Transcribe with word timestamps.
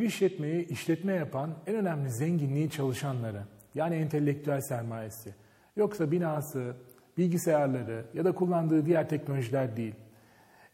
Bir 0.00 0.04
işletmeyi 0.04 0.68
işletme 0.68 1.12
yapan 1.12 1.50
en 1.66 1.74
önemli 1.74 2.10
zenginliği 2.10 2.70
çalışanları. 2.70 3.42
Yani 3.74 3.94
entelektüel 3.94 4.60
sermayesi. 4.60 5.34
Yoksa 5.76 6.10
binası, 6.10 6.76
bilgisayarları 7.18 8.04
ya 8.14 8.24
da 8.24 8.32
kullandığı 8.32 8.86
diğer 8.86 9.08
teknolojiler 9.08 9.76
değil. 9.76 9.94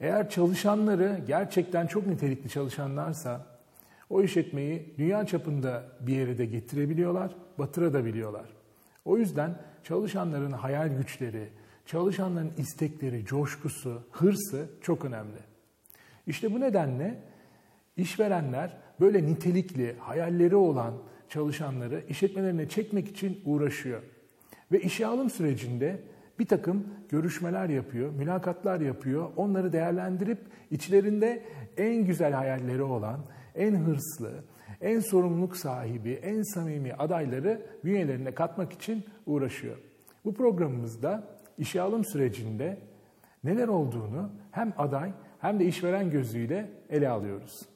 Eğer 0.01 0.31
çalışanları 0.31 1.21
gerçekten 1.27 1.87
çok 1.87 2.07
nitelikli 2.07 2.49
çalışanlarsa 2.49 3.47
o 4.11 4.23
işletmeyi 4.23 4.95
dünya 4.99 5.27
çapında 5.27 5.85
bir 6.01 6.17
yere 6.17 6.39
de 6.39 6.47
getirebiliyorlar, 6.47 7.37
batırabiliyorlar. 7.59 8.47
O 9.05 9.19
yüzden 9.19 9.59
çalışanların 9.85 10.53
hayal 10.53 10.89
güçleri, 10.89 11.49
çalışanların 11.87 12.53
istekleri, 12.59 13.25
coşkusu, 13.25 14.03
hırsı 14.11 14.69
çok 14.83 15.05
önemli. 15.05 15.39
İşte 16.27 16.53
bu 16.53 16.61
nedenle 16.61 17.23
işverenler 17.97 18.86
böyle 19.01 19.27
nitelikli, 19.27 19.97
hayalleri 19.99 20.57
olan 20.57 20.95
çalışanları 21.29 22.03
işletmelerine 22.09 22.69
çekmek 22.69 23.09
için 23.09 23.41
uğraşıyor. 23.45 24.03
Ve 24.73 24.81
işe 24.81 25.07
alım 25.07 25.31
sürecinde 25.31 26.01
bir 26.39 26.47
takım 26.47 26.87
görüşmeler 27.09 27.69
yapıyor, 27.69 28.11
mülakatlar 28.13 28.81
yapıyor. 28.81 29.31
Onları 29.37 29.73
değerlendirip 29.73 30.39
içlerinde 30.71 31.43
en 31.77 32.05
güzel 32.05 32.33
hayalleri 32.33 32.83
olan, 32.83 33.21
en 33.55 33.75
hırslı, 33.75 34.33
en 34.81 35.01
sorumluluk 35.01 35.57
sahibi, 35.57 36.13
en 36.13 36.43
samimi 36.43 36.93
adayları 36.95 37.67
bünyelerine 37.85 38.35
katmak 38.35 38.73
için 38.73 39.05
uğraşıyor. 39.27 39.77
Bu 40.25 40.35
programımızda 40.35 41.29
işe 41.59 41.81
alım 41.81 42.05
sürecinde 42.05 42.79
neler 43.45 43.69
olduğunu 43.69 44.31
hem 44.51 44.73
aday 44.79 45.13
hem 45.39 45.61
de 45.61 45.65
işveren 45.65 46.11
gözüyle 46.11 46.71
ele 46.91 47.09
alıyoruz. 47.09 47.76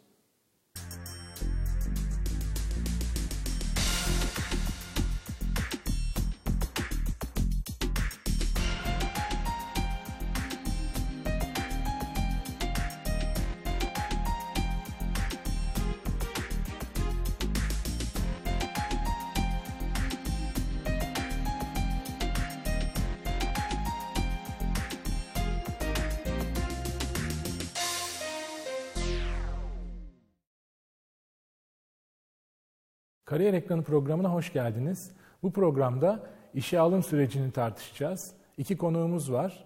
Kariyer 33.30 33.54
Ekranı 33.54 33.82
programına 33.82 34.32
hoş 34.32 34.52
geldiniz. 34.52 35.10
Bu 35.42 35.52
programda 35.52 36.26
işe 36.54 36.78
alım 36.78 37.02
sürecini 37.02 37.52
tartışacağız. 37.52 38.32
İki 38.58 38.76
konuğumuz 38.76 39.32
var. 39.32 39.64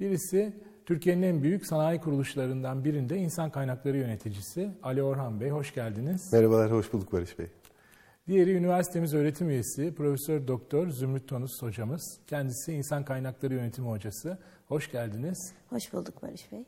Birisi 0.00 0.56
Türkiye'nin 0.86 1.22
en 1.22 1.42
büyük 1.42 1.66
sanayi 1.66 2.00
kuruluşlarından 2.00 2.84
birinde 2.84 3.16
insan 3.16 3.50
kaynakları 3.50 3.96
yöneticisi 3.96 4.70
Ali 4.82 5.02
Orhan 5.02 5.40
Bey. 5.40 5.50
Hoş 5.50 5.74
geldiniz. 5.74 6.32
Merhabalar, 6.32 6.72
hoş 6.72 6.92
bulduk 6.92 7.12
Barış 7.12 7.38
Bey. 7.38 7.46
Diğeri 8.26 8.52
üniversitemiz 8.52 9.14
öğretim 9.14 9.50
üyesi 9.50 9.94
Profesör 9.94 10.48
Doktor 10.48 10.88
Zümrüt 10.88 11.28
Tonus 11.28 11.62
hocamız. 11.62 12.18
Kendisi 12.26 12.72
insan 12.72 13.04
kaynakları 13.04 13.54
yönetimi 13.54 13.88
hocası. 13.88 14.38
Hoş 14.66 14.92
geldiniz. 14.92 15.52
Hoş 15.70 15.92
bulduk 15.92 16.22
Barış 16.22 16.52
Bey. 16.52 16.64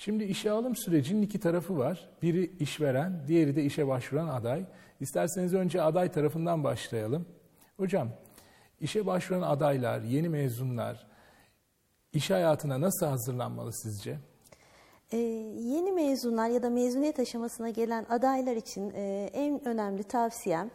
Şimdi 0.00 0.24
işe 0.24 0.50
alım 0.50 0.76
sürecinin 0.76 1.22
iki 1.22 1.40
tarafı 1.40 1.78
var. 1.78 2.08
Biri 2.22 2.56
işveren, 2.60 3.22
diğeri 3.26 3.56
de 3.56 3.64
işe 3.64 3.88
başvuran 3.88 4.28
aday. 4.28 4.64
İsterseniz 5.00 5.54
önce 5.54 5.82
aday 5.82 6.12
tarafından 6.12 6.64
başlayalım. 6.64 7.26
Hocam, 7.76 8.08
işe 8.80 9.06
başvuran 9.06 9.42
adaylar, 9.42 10.00
yeni 10.00 10.28
mezunlar 10.28 11.06
iş 12.12 12.30
hayatına 12.30 12.80
nasıl 12.80 13.06
hazırlanmalı 13.06 13.72
sizce? 13.72 14.18
Ee, 15.12 15.16
yeni 15.58 15.92
mezunlar 15.92 16.48
ya 16.48 16.62
da 16.62 16.70
mezuniyet 16.70 17.18
aşamasına 17.18 17.70
gelen 17.70 18.06
adaylar 18.08 18.56
için 18.56 18.92
e, 18.94 19.30
en 19.32 19.68
önemli 19.68 20.04
tavsiyem 20.04 20.70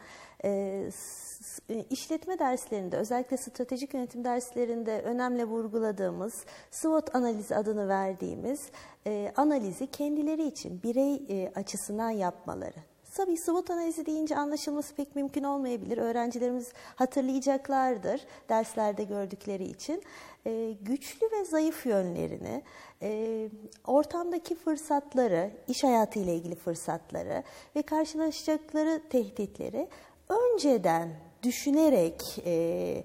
işletme 1.89 2.39
derslerinde 2.39 2.97
özellikle 2.97 3.37
stratejik 3.37 3.93
yönetim 3.93 4.23
derslerinde 4.23 5.01
önemli 5.01 5.45
vurguladığımız 5.45 6.45
SWOT 6.71 7.15
analizi 7.15 7.55
adını 7.55 7.87
verdiğimiz 7.87 8.69
e, 9.07 9.33
analizi 9.35 9.87
kendileri 9.87 10.47
için 10.47 10.83
birey 10.83 11.15
e, 11.29 11.51
açısından 11.55 12.09
yapmaları. 12.09 12.95
Tabii 13.15 13.37
SWOT 13.37 13.69
analizi 13.69 14.05
deyince 14.05 14.35
anlaşılması 14.35 14.95
pek 14.95 15.15
mümkün 15.15 15.43
olmayabilir. 15.43 15.97
Öğrencilerimiz 15.97 16.73
hatırlayacaklardır 16.95 18.21
derslerde 18.49 19.03
gördükleri 19.03 19.63
için. 19.63 20.03
Ee, 20.47 20.75
güçlü 20.81 21.27
ve 21.31 21.45
zayıf 21.45 21.85
yönlerini, 21.85 22.63
e, 23.01 23.49
ortamdaki 23.87 24.55
fırsatları, 24.55 25.51
iş 25.67 25.83
hayatı 25.83 26.19
ile 26.19 26.35
ilgili 26.35 26.55
fırsatları 26.55 27.43
ve 27.75 27.81
karşılaşacakları 27.81 29.01
tehditleri 29.09 29.87
önceden 30.29 31.09
düşünerek 31.43 32.21
e, 32.45 33.03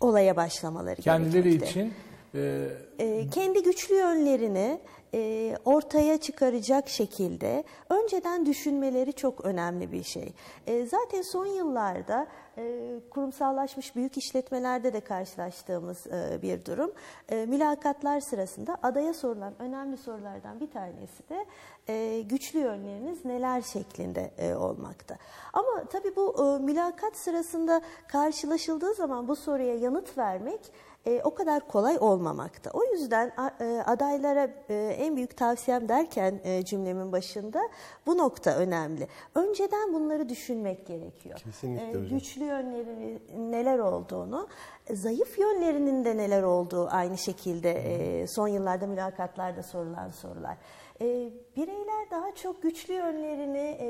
olaya 0.00 0.36
başlamaları 0.36 1.02
Kendileri 1.02 1.42
gerekmekte. 1.42 1.66
için 1.70 1.94
e, 2.34 2.68
e, 2.98 3.28
kendi 3.30 3.62
güçlü 3.62 3.94
yönlerini 3.94 4.80
e, 5.14 5.56
ortaya 5.64 6.18
çıkaracak 6.18 6.88
şekilde 6.88 7.64
önceden 7.90 8.46
düşünmeleri 8.46 9.12
çok 9.12 9.44
önemli 9.44 9.92
bir 9.92 10.02
şey. 10.02 10.32
E, 10.66 10.86
zaten 10.86 11.22
son 11.22 11.46
yıllarda 11.46 12.26
e, 12.58 12.94
kurumsallaşmış 13.10 13.96
büyük 13.96 14.18
işletmelerde 14.18 14.92
de 14.92 15.00
karşılaştığımız 15.00 16.06
e, 16.06 16.42
bir 16.42 16.64
durum. 16.64 16.92
E, 17.28 17.46
mülakatlar 17.46 18.20
sırasında 18.20 18.76
adaya 18.82 19.14
sorulan 19.14 19.54
önemli 19.58 19.96
sorulardan 19.96 20.60
bir 20.60 20.70
tanesi 20.70 21.28
de 21.28 21.46
e, 21.88 22.22
güçlü 22.22 22.58
yönleriniz 22.58 23.24
neler 23.24 23.62
şeklinde 23.62 24.30
e, 24.38 24.54
olmakta. 24.54 25.18
Ama 25.52 25.84
tabii 25.92 26.16
bu 26.16 26.34
e, 26.38 26.62
mülakat 26.62 27.16
sırasında 27.16 27.80
karşılaşıldığı 28.08 28.94
zaman 28.94 29.28
bu 29.28 29.36
soruya 29.36 29.74
yanıt 29.74 30.18
vermek 30.18 30.60
e, 31.06 31.20
o 31.24 31.34
kadar 31.34 31.68
kolay 31.68 31.96
olmamakta. 32.00 32.70
O 32.70 32.84
yüzden 32.84 33.32
e, 33.60 33.64
adaylara 33.86 34.48
e, 34.68 34.74
en 34.98 35.16
büyük 35.16 35.36
tavsiyem 35.36 35.88
derken 35.88 36.40
e, 36.44 36.64
cümlemin 36.64 37.12
başında 37.12 37.60
bu 38.06 38.18
nokta 38.18 38.56
önemli. 38.56 39.08
Önceden 39.34 39.92
bunları 39.94 40.28
düşünmek 40.28 40.86
gerekiyor. 40.86 41.38
Kesinlikle 41.38 41.84
E, 41.84 41.88
hocam. 41.88 42.08
güçlü 42.08 42.44
yönleri 42.44 43.18
neler 43.36 43.78
olduğunu, 43.78 44.48
zayıf 44.92 45.38
yönlerinin 45.38 46.04
de 46.04 46.16
neler 46.16 46.42
olduğu 46.42 46.88
aynı 46.90 47.18
şekilde 47.18 47.70
e, 47.72 48.26
son 48.26 48.48
yıllarda 48.48 48.86
mülakatlarda 48.86 49.62
sorulan 49.62 50.10
sorular. 50.10 50.56
E, 51.00 51.04
bireyler 51.56 52.10
daha 52.10 52.34
çok 52.34 52.62
güçlü 52.62 52.94
yönlerini 52.94 53.76
e, 53.80 53.88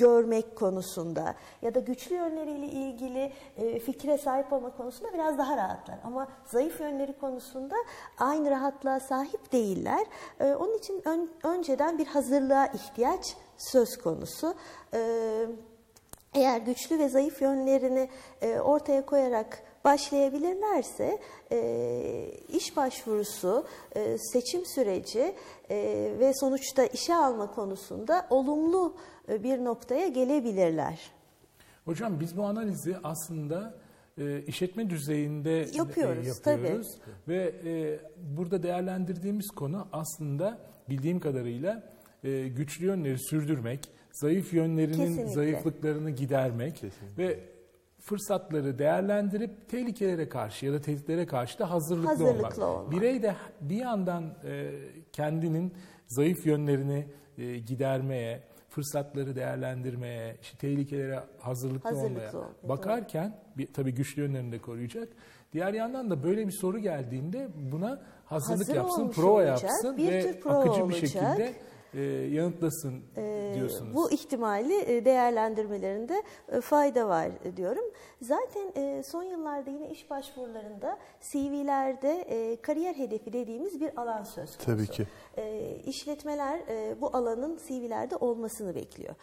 görmek 0.00 0.56
konusunda 0.56 1.34
ya 1.62 1.74
da 1.74 1.80
güçlü 1.80 2.14
yönleriyle 2.14 2.66
ilgili 2.66 3.32
e, 3.56 3.78
fikre 3.78 4.18
sahip 4.18 4.52
olma 4.52 4.76
konusunda 4.76 5.12
biraz 5.14 5.38
daha 5.38 5.56
rahatlar. 5.56 5.98
Ama 6.04 6.28
zayıf 6.44 6.80
yönleri 6.80 7.18
konusunda 7.18 7.74
aynı 8.18 8.50
rahatlığa 8.50 9.00
sahip 9.00 9.52
değiller. 9.52 10.06
E, 10.40 10.54
onun 10.54 10.78
için 10.78 11.02
ön, 11.04 11.30
önceden 11.44 11.98
bir 11.98 12.06
hazırlığa 12.06 12.66
ihtiyaç 12.66 13.36
söz 13.56 13.98
konusu. 13.98 14.54
E, 14.94 15.00
eğer 16.34 16.60
güçlü 16.60 16.98
ve 16.98 17.08
zayıf 17.08 17.42
yönlerini 17.42 18.08
e, 18.42 18.58
ortaya 18.58 19.06
koyarak 19.06 19.62
başlayabilirlerse 19.84 21.18
e, 21.52 22.30
iş 22.48 22.76
başvurusu, 22.76 23.66
e, 23.96 24.18
seçim 24.18 24.66
süreci 24.66 25.34
e, 25.70 25.76
ve 26.20 26.32
sonuçta 26.34 26.84
işe 26.84 27.14
alma 27.14 27.50
konusunda 27.50 28.26
olumlu 28.30 28.96
e, 29.28 29.42
bir 29.42 29.64
noktaya 29.64 30.08
gelebilirler. 30.08 31.10
Hocam 31.84 32.20
biz 32.20 32.36
bu 32.36 32.44
analizi 32.44 32.96
aslında 33.04 33.74
e, 34.18 34.42
işletme 34.42 34.90
düzeyinde 34.90 35.66
Yapıyoruz, 35.72 36.26
e, 36.26 36.28
yapıyoruz. 36.28 36.98
Ve 37.28 37.54
e, 37.64 37.98
burada 38.16 38.62
değerlendirdiğimiz 38.62 39.50
konu 39.50 39.88
aslında 39.92 40.58
bildiğim 40.88 41.20
kadarıyla 41.20 41.92
e, 42.24 42.48
güçlü 42.48 42.86
yönleri 42.86 43.18
sürdürmek, 43.18 43.90
zayıf 44.12 44.52
yönlerinin 44.52 44.96
Kesinlikle. 44.96 45.26
zayıflıklarını 45.32 46.10
gidermek 46.10 46.82
ve 47.18 47.38
fırsatları 48.00 48.78
değerlendirip 48.78 49.68
tehlikelere 49.68 50.28
karşı 50.28 50.66
ya 50.66 50.72
da 50.72 50.80
tehditlere 50.80 51.26
karşı 51.26 51.58
da 51.58 51.70
hazırlıklı, 51.70 52.08
Hazırlıklı 52.08 52.66
olmak. 52.66 52.78
olmak. 52.80 52.92
Birey 52.92 53.22
de 53.22 53.34
bir 53.60 53.76
yandan 53.76 54.24
e, 54.44 54.70
kendinin 55.12 55.72
zayıf 56.06 56.46
yönlerini 56.46 57.06
e, 57.38 57.58
gidermeye, 57.58 58.40
fırsatları 58.68 59.36
değerlendirmeye, 59.36 60.36
işte 60.42 60.58
tehlikelere 60.58 61.20
hazırlıklı, 61.38 61.88
Hazırlıklı 61.90 62.20
olmaya 62.20 62.32
olmaya, 62.32 62.68
bakarken 62.68 63.36
bir, 63.58 63.72
tabii 63.72 63.94
güçlü 63.94 64.22
yönlerini 64.22 64.52
de 64.52 64.58
koruyacak. 64.58 65.08
Diğer 65.52 65.72
yandan 65.74 66.10
da 66.10 66.22
böyle 66.24 66.46
bir 66.46 66.52
soru 66.52 66.78
geldiğinde 66.78 67.48
buna 67.72 68.02
hazırlık 68.24 68.60
Hazır 68.68 68.74
yapsın, 68.74 69.10
prova 69.10 69.32
olacak, 69.32 69.62
yapsın 69.62 69.96
bir 69.96 70.08
ve 70.12 70.30
akıcı 70.44 70.78
bir 70.78 70.84
olacak. 70.84 71.00
şekilde 71.00 71.52
e, 71.94 72.02
yanıtlasın 72.30 73.02
diyorsunuz. 73.54 73.94
Bu 73.94 74.10
ihtimali 74.10 74.74
e, 74.74 75.04
değerlendirmelerinde 75.04 76.22
e, 76.48 76.60
fayda 76.60 77.08
var 77.08 77.30
e, 77.44 77.56
diyorum. 77.56 77.84
Zaten 78.22 78.72
e, 78.76 79.02
son 79.02 79.22
yıllarda 79.22 79.70
yine 79.70 79.90
iş 79.90 80.10
başvurularında 80.10 80.98
CV'lerde 81.20 82.12
e, 82.12 82.60
kariyer 82.60 82.94
hedefi 82.94 83.32
dediğimiz 83.32 83.80
bir 83.80 84.00
alan 84.00 84.24
söz 84.24 84.56
konusu. 84.56 84.64
Tabii 84.66 84.86
ki. 84.86 85.06
E, 85.36 85.76
işletmeler 85.86 86.60
e, 86.68 87.00
bu 87.00 87.16
alanın 87.16 87.58
CV'lerde 87.68 88.16
olmasını 88.16 88.74
bekliyor. 88.74 89.14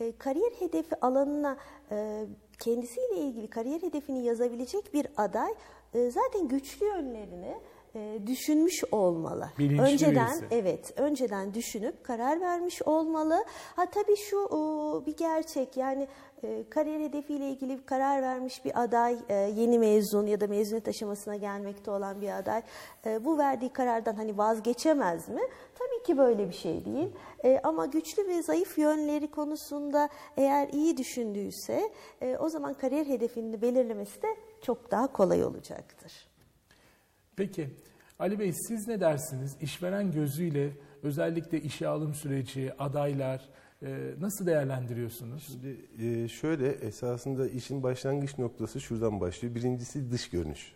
E, 0.00 0.16
kariyer 0.16 0.50
hedefi 0.58 1.00
alanına 1.00 1.56
e, 1.90 2.26
kendisiyle 2.58 3.16
ilgili 3.16 3.50
kariyer 3.50 3.82
hedefini 3.82 4.24
yazabilecek 4.24 4.94
bir 4.94 5.06
aday 5.16 5.54
e, 5.94 6.10
zaten 6.10 6.48
güçlü 6.48 6.86
yönlerini 6.86 7.54
e, 7.96 8.26
düşünmüş 8.26 8.84
olmalı. 8.92 9.48
Bilinçli 9.58 9.82
önceden 9.82 10.28
birisi. 10.28 10.46
evet, 10.50 10.92
önceden 10.96 11.54
düşünüp 11.54 12.04
karar 12.04 12.40
vermiş 12.40 12.82
olmalı. 12.82 13.44
Ha 13.76 13.86
tabii 13.86 14.16
şu 14.16 14.38
o, 14.38 15.02
bir 15.06 15.16
gerçek 15.16 15.76
yani 15.76 16.08
e, 16.42 16.64
kariyer 16.70 17.00
hedefiyle 17.00 17.50
ilgili 17.50 17.78
bir 17.78 17.86
karar 17.86 18.22
vermiş 18.22 18.64
bir 18.64 18.82
aday, 18.82 19.16
e, 19.28 19.34
yeni 19.34 19.78
mezun 19.78 20.26
ya 20.26 20.40
da 20.40 20.46
mezuniyet 20.46 20.88
aşamasına 20.88 21.36
gelmekte 21.36 21.90
olan 21.90 22.20
bir 22.20 22.38
aday 22.38 22.62
e, 23.06 23.24
bu 23.24 23.38
verdiği 23.38 23.72
karardan 23.72 24.14
hani 24.14 24.38
vazgeçemez 24.38 25.28
mi? 25.28 25.42
Tabii 25.78 26.02
ki 26.06 26.18
böyle 26.18 26.48
bir 26.48 26.54
şey 26.54 26.84
değil. 26.84 27.08
E, 27.44 27.60
ama 27.62 27.86
güçlü 27.86 28.28
ve 28.28 28.42
zayıf 28.42 28.78
yönleri 28.78 29.30
konusunda 29.30 30.08
eğer 30.36 30.68
iyi 30.68 30.96
düşündüyse 30.96 31.90
e, 32.20 32.36
o 32.36 32.48
zaman 32.48 32.74
kariyer 32.74 33.06
hedefini 33.06 33.62
belirlemesi 33.62 34.22
de 34.22 34.36
çok 34.62 34.90
daha 34.90 35.12
kolay 35.12 35.44
olacaktır. 35.44 36.25
Peki 37.36 37.68
Ali 38.18 38.38
Bey 38.38 38.52
siz 38.52 38.88
ne 38.88 39.00
dersiniz? 39.00 39.56
İşveren 39.60 40.12
gözüyle 40.12 40.70
özellikle 41.02 41.60
işe 41.60 41.88
alım 41.88 42.14
süreci, 42.14 42.72
adaylar 42.78 43.48
e, 43.82 44.14
nasıl 44.20 44.46
değerlendiriyorsunuz? 44.46 45.46
Şimdi 45.46 46.06
e, 46.06 46.28
şöyle 46.28 46.68
esasında 46.68 47.48
işin 47.48 47.82
başlangıç 47.82 48.38
noktası 48.38 48.80
şuradan 48.80 49.20
başlıyor. 49.20 49.54
Birincisi 49.54 50.10
dış 50.10 50.30
görünüş. 50.30 50.72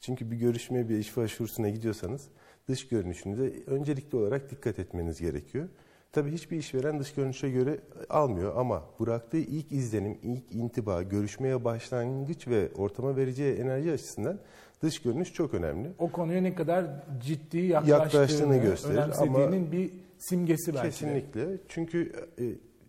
Çünkü 0.00 0.30
bir 0.30 0.36
görüşmeye 0.36 0.88
bir 0.88 0.98
iş 0.98 1.16
başvurusuna 1.16 1.68
gidiyorsanız 1.68 2.28
dış 2.68 2.88
görünüşünüze 2.88 3.52
öncelikli 3.66 4.16
olarak 4.16 4.50
dikkat 4.50 4.78
etmeniz 4.78 5.20
gerekiyor. 5.20 5.68
Tabii 6.12 6.32
hiçbir 6.32 6.56
işveren 6.56 7.00
dış 7.00 7.14
görünüşe 7.14 7.50
göre 7.50 7.80
almıyor 8.10 8.56
ama 8.56 8.84
bıraktığı 9.00 9.36
ilk 9.36 9.72
izlenim, 9.72 10.18
ilk 10.22 10.52
intiba, 10.52 11.02
görüşmeye 11.02 11.64
başlangıç 11.64 12.48
ve 12.48 12.72
ortama 12.74 13.16
vereceği 13.16 13.56
enerji 13.56 13.92
açısından 13.92 14.40
dış 14.82 15.02
görünüş 15.02 15.32
çok 15.32 15.54
önemli. 15.54 15.88
O 15.98 16.12
konuya 16.12 16.40
ne 16.40 16.54
kadar 16.54 16.86
ciddi 17.20 17.58
yaklaştığını, 17.58 18.00
Yaklaştığını 18.02 18.56
gösterir 18.56 18.94
önemsediğinin 18.94 19.62
ama- 19.62 19.72
bir 19.72 19.90
simgesi 20.18 20.74
belki 20.74 20.84
de. 20.84 20.90
Kesinlikle. 20.90 21.58
Çünkü 21.68 22.12
e, 22.38 22.44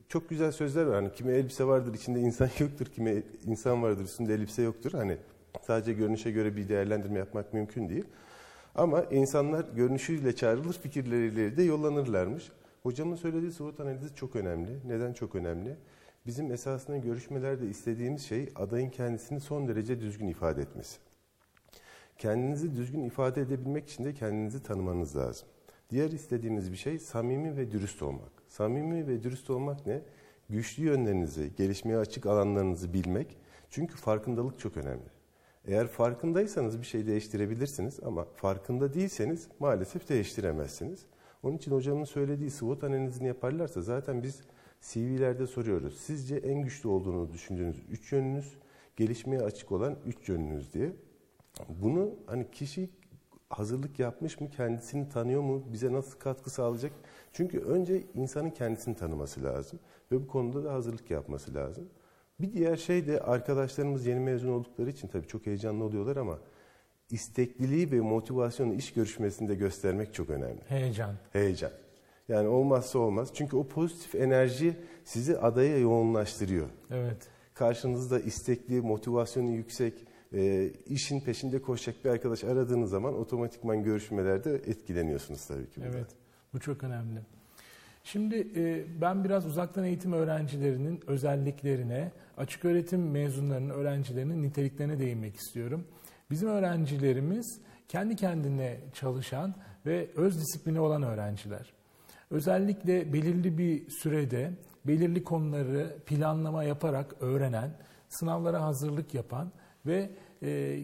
çok 0.10 0.30
güzel 0.30 0.52
sözler 0.52 0.86
var. 0.86 0.96
Hani 0.96 1.12
kime 1.12 1.34
elbise 1.34 1.64
vardır 1.64 1.94
içinde 1.94 2.20
insan 2.20 2.50
yoktur, 2.60 2.86
kime 2.86 3.24
insan 3.46 3.84
vardır 3.84 4.04
üstünde 4.04 4.34
elbise 4.34 4.62
yoktur. 4.62 4.92
Hani 4.92 5.18
sadece 5.62 5.94
görünüşe 5.94 6.32
göre 6.32 6.56
bir 6.56 6.70
değerlendirme 6.70 7.20
yapmak 7.20 7.54
mümkün 7.54 7.90
değil. 7.90 8.06
Ama 8.76 9.04
insanlar 9.04 9.66
görünüşüyle 9.76 10.36
çağrılır, 10.36 10.74
fikirleriyle 10.74 11.58
de 11.58 11.64
yollanırlarmış. 11.64 12.52
Hocamın 12.84 13.16
söylediği 13.16 13.52
SWOT 13.52 13.80
analizi 13.80 14.16
çok 14.16 14.36
önemli. 14.36 14.70
Neden 14.88 15.14
çok 15.14 15.36
önemli? 15.36 15.76
Bizim 16.26 16.52
esasında 16.52 16.98
görüşmelerde 16.98 17.68
istediğimiz 17.68 18.22
şey 18.26 18.50
adayın 18.56 18.90
kendisini 18.90 19.40
son 19.40 19.68
derece 19.68 20.02
düzgün 20.02 20.28
ifade 20.28 20.62
etmesi. 20.62 20.98
Kendinizi 22.18 22.76
düzgün 22.76 23.04
ifade 23.04 23.42
edebilmek 23.42 23.90
için 23.90 24.04
de 24.04 24.14
kendinizi 24.14 24.64
tanımanız 24.64 25.16
lazım. 25.16 25.48
Diğer 25.90 26.12
istediğimiz 26.12 26.72
bir 26.72 26.78
şey 26.78 27.00
samimi 27.00 27.58
ve 27.58 27.72
dürüst 27.72 28.02
olmak. 28.02 28.32
Samimi 28.48 29.08
ve 29.08 29.24
dürüst 29.24 29.50
olmak 29.50 29.88
ne? 29.88 30.02
Güçlü 30.50 30.84
yönlerinizi, 30.84 31.52
gelişmeye 31.56 31.98
açık 31.98 32.26
alanlarınızı 32.26 32.94
bilmek. 32.94 33.38
Çünkü 33.70 33.96
farkındalık 33.96 34.60
çok 34.60 34.78
önemli. 34.78 35.10
Eğer 35.66 35.88
farkındaysanız 35.88 36.80
bir 36.80 36.86
şey 36.86 37.08
değiştirebilirsiniz 37.08 38.00
ama 38.04 38.26
farkında 38.36 38.94
değilseniz 38.94 39.48
maalesef 39.60 40.10
değiştiremezsiniz. 40.10 41.06
Onun 41.44 41.58
için 41.58 41.72
hocamın 41.72 42.04
söylediği 42.04 42.52
SWOT 42.52 42.84
analizini 42.84 43.28
yaparlarsa 43.28 43.82
zaten 43.82 44.24
biz 44.24 44.42
CV'lerde 44.82 45.48
soruyoruz. 45.48 45.98
Sizce 46.00 46.36
en 46.36 46.62
güçlü 46.62 46.90
olduğunu 46.90 47.34
düşündüğünüz 47.34 47.78
üç 47.90 48.12
yönünüz, 48.12 48.54
gelişmeye 48.96 49.42
açık 49.42 49.72
olan 49.72 49.96
üç 50.06 50.30
yönünüz 50.30 50.74
diye. 50.74 50.92
Bunu 51.82 52.10
hani 52.26 52.52
kişi 52.52 52.90
hazırlık 53.50 54.00
yapmış 54.00 54.42
mı, 54.42 54.50
kendisini 54.50 55.10
tanıyor 55.10 55.42
mu, 55.42 55.64
bize 55.74 55.94
nasıl 55.94 56.20
katkı 56.20 56.50
sağlayacak? 56.50 56.92
Çünkü 57.34 57.60
önce 57.60 58.04
insanın 58.16 58.50
kendisini 58.50 58.96
tanıması 58.96 59.44
lazım 59.44 59.80
ve 60.12 60.22
bu 60.22 60.28
konuda 60.28 60.64
da 60.64 60.74
hazırlık 60.74 61.12
yapması 61.12 61.54
lazım. 61.54 61.90
Bir 62.40 62.54
diğer 62.54 62.78
şey 62.78 63.08
de 63.08 63.20
arkadaşlarımız 63.20 64.06
yeni 64.06 64.20
mezun 64.20 64.50
oldukları 64.50 64.90
için 64.90 65.08
tabii 65.08 65.28
çok 65.28 65.46
heyecanlı 65.46 65.84
oluyorlar 65.84 66.18
ama 66.18 66.40
istekliliği 67.10 67.92
ve 67.92 68.00
motivasyonu 68.02 68.74
iş 68.74 68.94
görüşmesinde 68.94 69.56
göstermek 69.56 70.14
çok 70.14 70.30
önemli. 70.30 70.62
Heyecan. 70.68 71.16
Heyecan. 71.34 71.72
Yani 72.28 72.48
olmazsa 72.48 73.00
olmaz. 73.00 73.30
Çünkü 73.34 73.56
o 73.56 73.68
pozitif 73.68 74.16
enerji 74.16 74.78
sizi 75.04 75.38
adaya 75.38 75.78
yoğunlaştırıyor. 75.78 76.68
Evet. 76.92 77.28
Karşınızda 77.54 78.20
istekli, 78.20 78.82
motivasyonu 78.82 79.50
yüksek, 79.50 80.07
e, 80.34 80.72
işin 80.86 81.20
peşinde 81.22 81.62
koşacak 81.62 82.06
bir 82.06 82.10
arkadaş 82.10 82.44
aradığınız 82.44 82.90
zaman 82.90 83.14
otomatikman 83.14 83.84
görüşmelerde 83.84 84.56
etkileniyorsunuz 84.56 85.46
tabii 85.46 85.70
ki. 85.70 85.82
bundan. 85.82 85.92
Evet, 85.92 86.08
bu 86.54 86.60
çok 86.60 86.84
önemli. 86.84 87.20
Şimdi 88.04 88.48
e, 88.56 88.86
ben 89.02 89.24
biraz 89.24 89.46
uzaktan 89.46 89.84
eğitim 89.84 90.14
öğrencilerinin 90.14 91.02
özelliklerine, 91.08 92.12
açık 92.38 92.66
öğretim 92.66 93.12
mezunlarının 93.12 93.70
öğrencilerinin 93.70 94.44
niteliklerine 94.44 95.00
değinmek 95.00 95.36
istiyorum. 95.36 95.86
Bizim 96.32 96.50
öğrencilerimiz 96.50 97.60
kendi 97.88 98.16
kendine 98.16 98.78
çalışan 98.94 99.56
ve 99.86 100.10
öz 100.16 100.40
disiplini 100.40 100.80
olan 100.80 101.04
öğrenciler. 101.04 101.74
Özellikle 102.32 103.14
belirli 103.14 103.58
bir 103.58 103.90
sürede 103.90 104.52
belirli 104.88 105.24
konuları 105.24 105.96
planlama 106.06 106.64
yaparak 106.64 107.16
öğrenen, 107.20 107.72
sınavlara 108.10 108.62
hazırlık 108.62 109.14
yapan 109.14 109.52
ve 109.88 110.10
e, 110.44 110.80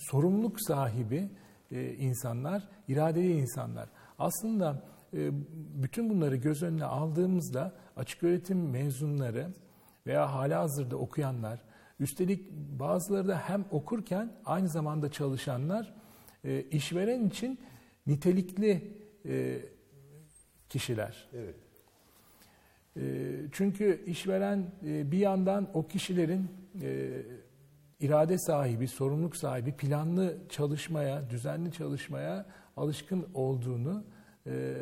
sorumluluk 0.00 0.60
sahibi 0.60 1.28
e, 1.70 1.94
insanlar, 1.94 2.68
iradeli 2.88 3.32
insanlar. 3.32 3.88
Aslında 4.18 4.82
e, 5.14 5.30
bütün 5.82 6.10
bunları 6.10 6.36
göz 6.36 6.62
önüne 6.62 6.84
aldığımızda 6.84 7.72
açık 7.96 8.22
öğretim 8.22 8.70
mezunları 8.70 9.48
veya 10.06 10.32
hala 10.32 10.60
hazırda 10.60 10.96
okuyanlar, 10.96 11.60
üstelik 12.00 12.50
bazıları 12.52 13.28
da 13.28 13.38
hem 13.38 13.64
okurken 13.70 14.32
aynı 14.44 14.68
zamanda 14.68 15.10
çalışanlar 15.10 15.94
e, 16.44 16.62
işveren 16.62 17.26
için 17.26 17.58
nitelikli 18.06 18.96
e, 19.26 19.60
kişiler. 20.68 21.28
Evet. 21.34 21.54
E, 22.96 23.02
Çünkü 23.52 24.04
işveren 24.06 24.70
e, 24.86 25.10
bir 25.12 25.18
yandan 25.18 25.70
o 25.74 25.86
kişilerin 25.86 26.48
e, 26.82 27.22
irade 28.04 28.38
sahibi, 28.38 28.88
sorumluluk 28.88 29.36
sahibi, 29.36 29.72
planlı 29.72 30.36
çalışmaya, 30.48 31.30
düzenli 31.30 31.72
çalışmaya 31.72 32.46
alışkın 32.76 33.26
olduğunu 33.34 34.04
e, 34.46 34.74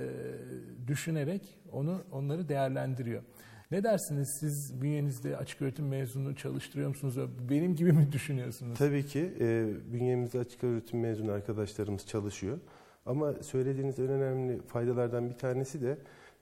düşünerek 0.86 1.58
onu 1.72 2.02
onları 2.12 2.48
değerlendiriyor. 2.48 3.22
Ne 3.70 3.84
dersiniz 3.84 4.36
siz 4.40 4.82
bünyenizde 4.82 5.36
açık 5.36 5.62
öğretim 5.62 5.88
mezunu 5.88 6.36
çalıştırıyor 6.36 6.88
musunuz? 6.88 7.16
Benim 7.50 7.76
gibi 7.76 7.92
mi 7.92 8.12
düşünüyorsunuz? 8.12 8.78
Tabii 8.78 9.06
ki 9.06 9.34
e, 9.40 9.66
bünyemizde 9.92 10.38
açık 10.38 10.64
öğretim 10.64 11.00
mezunu 11.00 11.32
arkadaşlarımız 11.32 12.06
çalışıyor. 12.06 12.58
Ama 13.06 13.32
söylediğiniz 13.32 13.98
en 13.98 14.08
önemli 14.08 14.62
faydalardan 14.62 15.30
bir 15.30 15.34
tanesi 15.34 15.82
de 15.82 15.98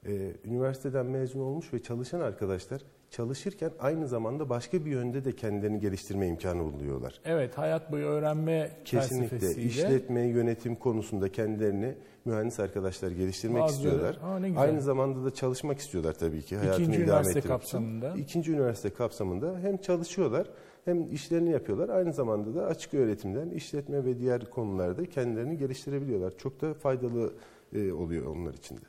e, 0.06 0.32
üniversiteden 0.44 1.06
mezun 1.06 1.40
olmuş 1.40 1.72
ve 1.72 1.82
çalışan 1.82 2.20
arkadaşlar 2.20 2.80
çalışırken 3.10 3.70
aynı 3.80 4.08
zamanda 4.08 4.48
başka 4.48 4.84
bir 4.84 4.90
yönde 4.90 5.24
de 5.24 5.36
kendilerini 5.36 5.80
geliştirme 5.80 6.28
imkanı 6.28 6.72
buluyorlar. 6.72 7.20
Evet, 7.24 7.58
hayat 7.58 7.92
boyu 7.92 8.04
öğrenme 8.04 8.70
Kesinlikle 8.84 9.62
işletme, 9.62 10.20
yönetim 10.20 10.74
konusunda 10.74 11.32
kendilerini 11.32 11.94
mühendis 12.24 12.60
arkadaşlar 12.60 13.10
geliştirmek 13.10 13.62
Bazıları, 13.62 13.94
istiyorlar. 13.94 14.18
"Aa, 14.22 14.38
ne 14.38 14.48
güzel." 14.48 14.62
Aynı 14.62 14.80
zamanda 14.82 15.24
da 15.24 15.34
çalışmak 15.34 15.78
istiyorlar 15.78 16.12
tabii 16.12 16.42
ki. 16.42 16.56
Hayatını 16.56 16.82
İkinci 16.82 16.96
idame 16.98 17.04
üniversite 17.10 17.38
ettirmek 17.38 17.58
kapsamında. 17.58 18.10
Için. 18.10 18.22
İkinci 18.22 18.52
üniversite 18.52 18.90
kapsamında 18.90 19.58
hem 19.58 19.76
çalışıyorlar 19.76 20.46
hem 20.84 21.12
işlerini 21.12 21.50
yapıyorlar. 21.50 21.88
Aynı 21.88 22.12
zamanda 22.12 22.54
da 22.54 22.66
açık 22.66 22.94
öğretimden 22.94 23.50
işletme 23.50 24.04
ve 24.04 24.18
diğer 24.18 24.50
konularda 24.50 25.06
kendilerini 25.06 25.58
geliştirebiliyorlar. 25.58 26.32
Çok 26.38 26.60
da 26.60 26.74
faydalı 26.74 27.32
e, 27.72 27.92
oluyor 27.92 28.26
onlar 28.26 28.54
için 28.54 28.76
de. 28.76 28.80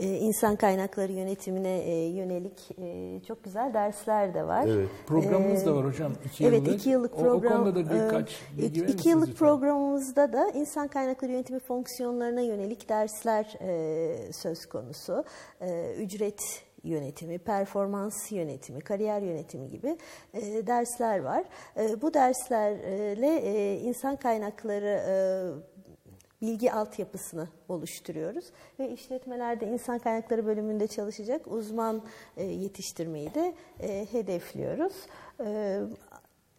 E, 0.00 0.06
insan 0.18 0.56
kaynakları 0.56 1.12
yönetimine 1.12 1.78
e, 1.78 2.06
yönelik 2.08 2.70
e, 2.78 3.20
çok 3.28 3.44
güzel 3.44 3.74
dersler 3.74 4.34
de 4.34 4.46
var. 4.46 4.66
Evet. 4.66 4.88
Programımız 5.06 5.62
Ee, 5.62 5.66
da 5.66 5.74
var 5.76 5.84
hocam. 5.84 6.12
iki 6.24 6.44
evet, 6.46 6.58
yıllık. 6.66 6.74
iki 6.80 6.90
yıllık 6.90 7.14
O- 7.14 7.18
program. 7.18 7.52
O, 7.52 7.64
konuda 7.64 7.86
da 7.86 7.94
birkaç 7.94 8.30
e, 8.32 8.58
bilgi 8.58 8.80
iki, 8.80 9.08
yıllık 9.08 9.28
lütfen? 9.28 9.46
programımızda 9.46 10.32
da 10.32 10.50
insan 10.54 10.88
kaynakları 10.88 11.32
yönetimi 11.32 11.60
fonksiyonlarına 11.60 12.40
yönelik 12.40 12.88
dersler 12.88 13.44
söz 14.32 14.66
konusu. 14.66 15.24
Ücret 15.98 16.40
yönetimi, 16.84 17.38
performans 17.38 18.32
yönetimi, 18.32 18.80
kariyer 18.80 19.22
yönetimi 19.22 19.68
gibi 19.68 19.96
e, 20.34 20.66
dersler 20.66 21.18
var. 21.18 21.44
E, 21.76 22.02
bu 22.02 22.14
derslerle 22.14 23.36
e, 23.36 23.76
insan 23.80 24.16
kaynakları 24.16 25.00
e, 25.08 25.14
bilgi 26.42 26.72
altyapısını 26.72 27.48
oluşturuyoruz 27.68 28.44
ve 28.78 28.90
işletmelerde 28.90 29.66
insan 29.66 29.98
kaynakları 29.98 30.46
bölümünde 30.46 30.86
çalışacak 30.86 31.46
uzman 31.46 32.02
e, 32.36 32.44
yetiştirmeyi 32.44 33.34
de 33.34 33.54
e, 33.80 34.06
hedefliyoruz. 34.12 34.92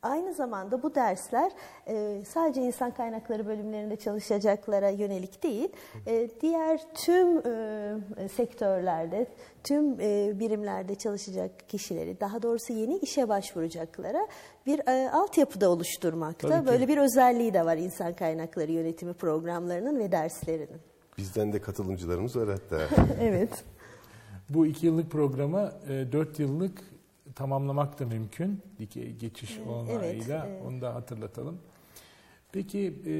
Aynı 0.03 0.33
zamanda 0.33 0.83
bu 0.83 0.95
dersler 0.95 1.51
e, 1.87 2.23
sadece 2.25 2.61
insan 2.61 2.91
kaynakları 2.91 3.47
bölümlerinde 3.47 3.95
çalışacaklara 3.95 4.89
yönelik 4.89 5.43
değil, 5.43 5.69
e, 6.07 6.29
diğer 6.41 6.81
tüm 6.93 7.37
e, 7.37 8.27
sektörlerde, 8.35 9.27
tüm 9.63 9.99
e, 9.99 10.39
birimlerde 10.39 10.95
çalışacak 10.95 11.69
kişileri, 11.69 12.19
daha 12.19 12.41
doğrusu 12.41 12.73
yeni 12.73 12.97
işe 12.97 13.29
başvuracaklara 13.29 14.27
bir 14.65 14.79
e, 14.87 15.11
altyapıda 15.11 15.69
oluşturmakta. 15.69 16.47
Tabii 16.47 16.65
ki. 16.65 16.71
Böyle 16.71 16.87
bir 16.87 16.97
özelliği 16.97 17.53
de 17.53 17.65
var 17.65 17.77
insan 17.77 18.13
kaynakları 18.13 18.71
yönetimi 18.71 19.13
programlarının 19.13 19.99
ve 19.99 20.11
derslerinin. 20.11 20.81
Bizden 21.17 21.53
de 21.53 21.61
katılımcılarımız 21.61 22.35
var 22.35 22.49
hatta. 22.49 22.81
evet. 23.21 23.63
Bu 24.49 24.65
iki 24.65 24.85
yıllık 24.85 25.11
programı 25.11 25.71
e, 25.89 26.11
dört 26.11 26.39
yıllık 26.39 26.81
tamamlamak 27.35 27.99
da 27.99 28.05
mümkün. 28.05 28.61
Geçiş 29.19 29.59
olanağıyla 29.67 30.47
evet. 30.47 30.61
onu 30.65 30.81
da 30.81 30.95
hatırlatalım. 30.95 31.61
Peki 32.51 33.01
e, 33.05 33.13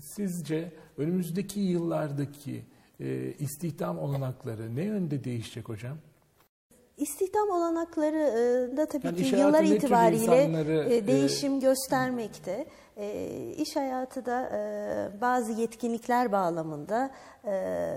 sizce 0.00 0.72
önümüzdeki 0.98 1.60
yıllardaki 1.60 2.64
e, 3.00 3.32
istihdam 3.38 3.98
olanakları 3.98 4.76
ne 4.76 4.84
yönde 4.84 5.24
değişecek 5.24 5.68
hocam? 5.68 5.98
İstihdam 6.96 7.50
olanakları 7.50 8.16
e, 8.72 8.76
da 8.76 8.86
tabii 8.86 9.06
Yani 9.06 9.22
ki 9.22 9.36
yıllar 9.36 9.64
itibariyle 9.64 10.44
insanları, 10.44 10.92
e, 10.92 11.06
değişim 11.06 11.60
göstermekte. 11.60 12.66
E, 12.96 13.28
İş 13.56 13.76
hayatı 13.76 14.26
da 14.26 14.48
e, 14.52 15.20
bazı 15.20 15.52
yetkinlikler 15.52 16.32
bağlamında 16.32 17.10
e, 17.44 17.94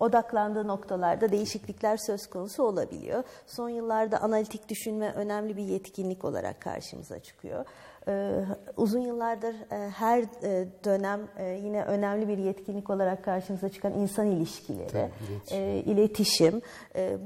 odaklandığı 0.00 0.68
noktalarda 0.68 1.32
değişiklikler 1.32 1.96
söz 1.96 2.26
konusu 2.26 2.62
olabiliyor. 2.62 3.24
Son 3.46 3.68
yıllarda 3.68 4.20
analitik 4.20 4.68
düşünme 4.68 5.12
önemli 5.12 5.56
bir 5.56 5.62
yetkinlik 5.62 6.24
olarak 6.24 6.60
karşımıza 6.60 7.18
çıkıyor. 7.18 7.64
E, 8.08 8.34
Uzun 8.76 9.00
yıllardır 9.00 9.54
e, 9.72 9.90
her 9.90 10.18
e, 10.20 10.68
dönem 10.84 11.20
e, 11.38 11.44
yine 11.44 11.84
önemli 11.84 12.28
bir 12.28 12.38
yetkinlik 12.38 12.90
olarak 12.90 13.24
karşımıza 13.24 13.68
çıkan 13.68 13.92
insan 13.92 14.26
ilişkileri, 14.26 14.88
Tabii, 14.88 15.10
iletişim. 15.56 15.92
iletişim, 15.92 16.62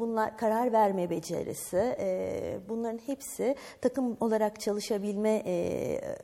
bunlar 0.01 0.37
karar 0.37 0.73
verme 0.73 1.11
becerisi, 1.11 1.97
bunların 2.69 2.99
hepsi 3.07 3.57
takım 3.81 4.17
olarak 4.21 4.61
çalışabilme 4.61 5.43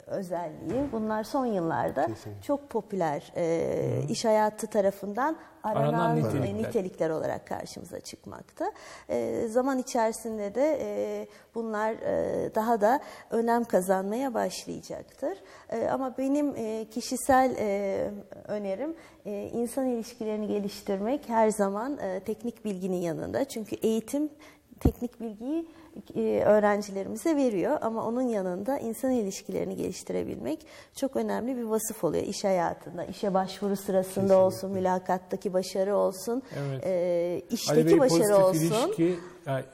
özelliği. 0.06 0.92
Bunlar 0.92 1.24
son 1.24 1.46
yıllarda 1.46 2.06
Kesinlikle. 2.06 2.42
çok 2.42 2.70
popüler 2.70 3.32
iş 4.08 4.24
hayatı 4.24 4.66
tarafından 4.66 5.36
aranan, 5.64 5.92
Aranan 5.92 6.16
e, 6.16 6.20
nitelikler. 6.22 6.54
nitelikler 6.54 7.10
olarak 7.10 7.46
karşımıza 7.46 8.00
çıkmakta. 8.00 8.72
E, 9.08 9.46
zaman 9.48 9.78
içerisinde 9.78 10.54
de 10.54 10.78
e, 10.82 11.26
bunlar 11.54 11.92
e, 11.92 12.54
daha 12.54 12.80
da 12.80 13.00
önem 13.30 13.64
kazanmaya 13.64 14.34
başlayacaktır. 14.34 15.38
E, 15.70 15.88
ama 15.88 16.18
benim 16.18 16.54
e, 16.56 16.86
kişisel 16.90 17.54
e, 17.58 18.10
önerim 18.48 18.96
e, 19.26 19.50
insan 19.52 19.86
ilişkilerini 19.86 20.46
geliştirmek 20.46 21.28
her 21.28 21.48
zaman 21.50 21.98
e, 21.98 22.20
teknik 22.20 22.64
bilginin 22.64 23.00
yanında. 23.02 23.44
Çünkü 23.44 23.76
eğitim 23.76 24.30
teknik 24.80 25.20
bilgiyi 25.20 25.66
e, 26.16 26.42
öğrencilerimize 26.44 27.36
veriyor 27.36 27.78
ama 27.80 28.06
onun 28.06 28.22
yanında 28.22 28.78
insan 28.78 29.10
ilişkilerini 29.10 29.76
geliştirebilmek 29.76 30.66
çok 30.94 31.16
önemli 31.16 31.56
bir 31.56 31.62
vasıf 31.62 32.04
oluyor 32.04 32.24
iş 32.24 32.44
hayatında. 32.44 33.04
İşe 33.04 33.34
başvuru 33.34 33.76
sırasında 33.76 34.38
olsun, 34.38 34.70
mülakattaki 34.72 35.52
başarı 35.52 35.96
olsun, 35.96 36.42
Evet. 36.58 36.86
e, 36.86 36.90
Ali 36.90 37.54
işteki 37.54 37.86
Bey 37.86 38.00
başarı 38.00 38.40
pozitif 38.40 38.72
olsun. 38.72 38.86
ilişki, 38.86 39.18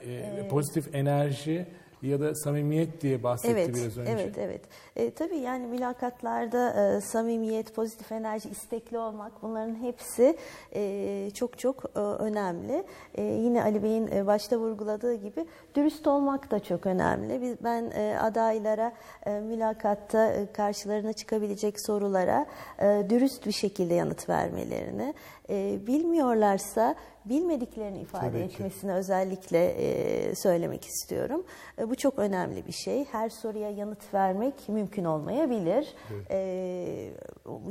e, 0.07 0.49
pozitif 0.49 0.95
enerji 0.95 1.67
ya 2.05 2.21
da 2.21 2.35
samimiyet 2.35 3.01
diye 3.01 3.23
bahsetti 3.23 3.53
Evet, 3.53 3.75
biraz 3.75 3.99
önce. 3.99 4.13
evet, 4.13 4.39
evet. 4.39 4.61
E, 4.97 5.11
tabii 5.11 5.37
yani 5.39 5.67
mülakatlarda 5.67 6.71
e, 6.97 7.01
samimiyet, 7.01 7.75
pozitif 7.75 8.13
enerji, 8.13 8.49
istekli 8.49 8.99
olmak 8.99 9.43
bunların 9.43 9.75
hepsi 9.75 10.37
e, 10.75 11.31
çok 11.35 11.59
çok 11.59 11.85
e, 11.97 11.99
önemli. 11.99 12.85
E, 13.15 13.23
yine 13.23 13.63
Ali 13.63 13.83
Bey'in 13.83 14.09
e, 14.13 14.27
başta 14.27 14.57
vurguladığı 14.57 15.15
gibi 15.15 15.47
dürüst 15.75 16.07
olmak 16.07 16.51
da 16.51 16.61
çok 16.61 16.87
önemli. 16.87 17.43
Biz, 17.43 17.65
ben 17.65 17.91
e, 17.95 18.19
adaylara 18.21 18.93
e, 19.27 19.41
mülakatta 19.41 20.33
e, 20.33 20.53
karşılarına 20.53 21.13
çıkabilecek 21.13 21.81
sorulara 21.87 22.47
e, 22.79 23.07
dürüst 23.11 23.47
bir 23.47 23.53
şekilde 23.53 23.95
yanıt 23.95 24.29
vermelerini, 24.29 25.15
e, 25.51 25.87
bilmiyorlarsa 25.87 26.95
bilmediklerini 27.25 28.01
ifade 28.01 28.27
Tabii 28.27 28.49
ki. 28.49 28.55
etmesini 28.55 28.93
özellikle 28.93 29.67
e, 29.67 30.35
söylemek 30.35 30.85
istiyorum. 30.85 31.45
E, 31.79 31.91
bu 31.91 31.95
çok 31.95 32.19
önemli 32.19 32.67
bir 32.67 32.73
şey. 32.73 33.05
Her 33.05 33.29
soruya 33.29 33.71
yanıt 33.71 34.15
vermek 34.15 34.69
mümkün 34.69 35.05
olmayabilir. 35.05 35.95
E, 36.31 36.39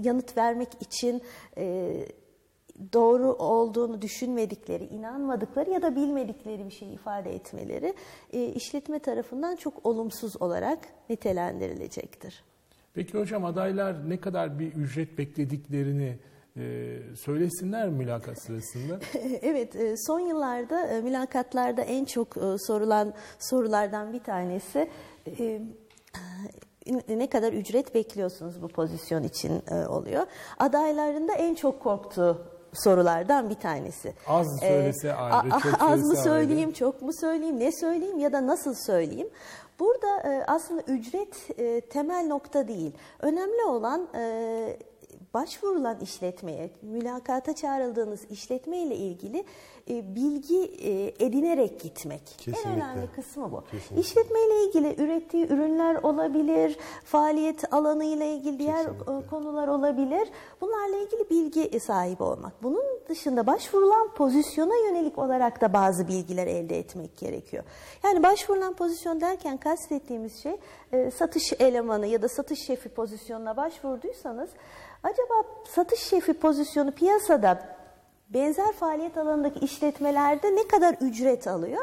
yanıt 0.01 0.37
vermek 0.37 0.69
için 0.81 1.21
e, 1.57 1.93
doğru 2.93 3.33
olduğunu 3.33 4.01
düşünmedikleri, 4.01 4.83
inanmadıkları 4.83 5.69
ya 5.69 5.81
da 5.81 5.95
bilmedikleri 5.95 6.65
bir 6.65 6.71
şey 6.71 6.93
ifade 6.93 7.35
etmeleri 7.35 7.93
e, 8.33 8.45
işletme 8.45 8.99
tarafından 8.99 9.55
çok 9.55 9.85
olumsuz 9.85 10.41
olarak 10.41 10.79
nitelendirilecektir. 11.09 12.43
Peki 12.93 13.17
hocam 13.17 13.45
adaylar 13.45 14.09
ne 14.09 14.19
kadar 14.19 14.59
bir 14.59 14.73
ücret 14.73 15.17
beklediklerini 15.17 16.17
e, 16.57 16.63
söylesinler 17.15 17.89
mi 17.89 17.97
mülakat 17.97 18.41
sırasında? 18.41 18.99
Evet, 19.41 19.75
e, 19.75 19.95
son 19.97 20.19
yıllarda 20.19 20.87
e, 20.87 21.01
mülakatlarda 21.01 21.81
en 21.81 22.05
çok 22.05 22.37
e, 22.37 22.57
sorulan 22.67 23.13
sorulardan 23.39 24.13
bir 24.13 24.23
tanesi 24.23 24.89
ne 27.09 27.29
kadar 27.29 27.53
ücret 27.53 27.95
bekliyorsunuz 27.95 28.61
bu 28.61 28.67
pozisyon 28.67 29.23
için 29.23 29.61
oluyor. 29.89 30.25
Adayların 30.59 31.27
da 31.27 31.33
en 31.33 31.55
çok 31.55 31.79
korktuğu 31.83 32.41
sorulardan 32.73 33.49
bir 33.49 33.55
tanesi. 33.55 34.13
Az 34.27 34.47
söylese 34.59 35.07
E, 35.07 35.11
ayrı, 35.11 35.49
çok 35.49 35.81
Az 35.81 35.99
mı 35.99 36.05
söylese 36.07 36.29
ayrı. 36.31 36.45
söyleyeyim, 36.45 36.71
çok 36.73 37.01
mu 37.01 37.13
söyleyeyim, 37.13 37.59
ne 37.59 37.71
söyleyeyim 37.71 38.19
ya 38.19 38.33
da 38.33 38.47
nasıl 38.47 38.73
söyleyeyim? 38.85 39.29
Burada 39.79 40.07
aslında 40.47 40.81
ücret 40.81 41.49
temel 41.89 42.25
nokta 42.27 42.67
değil. 42.67 42.91
Önemli 43.19 43.63
olan 43.63 44.07
başvurulan 45.33 45.99
işletmeye, 45.99 46.69
mülakata 46.81 47.55
çağrıldığınız 47.55 48.25
işletme 48.31 48.77
ile 48.77 48.95
ilgili 48.95 49.45
e, 49.89 50.15
bilgi 50.15 50.63
e, 50.63 51.25
edinerek 51.25 51.79
gitmek. 51.79 52.25
Kesinlikle. 52.25 52.69
En 52.69 52.75
önemli 52.75 53.11
kısmı 53.15 53.51
bu. 53.51 53.63
Kesinlikle. 53.71 54.01
İşletme 54.01 54.39
ile 54.39 54.63
ilgili 54.63 55.03
ürettiği 55.03 55.45
ürünler 55.45 55.95
olabilir, 55.95 56.77
faaliyet 57.05 57.73
alanı 57.73 58.03
ile 58.03 58.33
ilgili 58.33 58.59
diğer 58.59 58.85
Kesinlikle. 58.85 59.17
e, 59.17 59.27
konular 59.29 59.67
olabilir. 59.67 60.29
Bunlarla 60.61 60.97
ilgili 60.97 61.29
bilgi 61.29 61.79
sahibi 61.79 62.23
olmak. 62.23 62.63
Bunun 62.63 62.83
dışında 63.09 63.47
başvurulan 63.47 64.09
pozisyona 64.15 64.75
yönelik 64.75 65.17
olarak 65.17 65.61
da 65.61 65.73
bazı 65.73 66.07
bilgiler 66.07 66.47
elde 66.47 66.79
etmek 66.79 67.17
gerekiyor. 67.17 67.63
Yani 68.03 68.23
başvurulan 68.23 68.73
pozisyon 68.73 69.21
derken 69.21 69.57
kastettiğimiz 69.57 70.43
şey 70.43 70.55
e, 70.91 71.11
satış 71.11 71.53
elemanı 71.59 72.07
ya 72.07 72.21
da 72.21 72.27
satış 72.27 72.59
şefi 72.59 72.89
pozisyonuna 72.89 73.57
başvurduysanız 73.57 74.49
acaba 75.03 75.33
satış 75.67 75.99
şefi 75.99 76.33
pozisyonu 76.33 76.91
piyasada 76.91 77.73
benzer 78.29 78.71
faaliyet 78.73 79.17
alanındaki 79.17 79.59
işletmelerde 79.59 80.55
ne 80.55 80.67
kadar 80.67 80.95
ücret 81.01 81.47
alıyor? 81.47 81.81